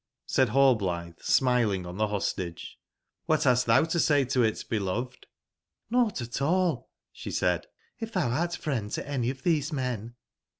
[0.25, 2.79] "Said Hallblithe, smiling on the Hostage:
[3.29, 5.27] ''Qlhat hast thou to say to it, beloved?"
[5.91, 7.67] '^JVought at all," she said,
[7.99, 10.15] '*if thou art friend to any of these men.